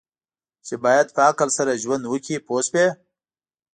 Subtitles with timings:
[0.65, 2.87] چې باید په عقل سره ژوند وکړي پوه شوې!.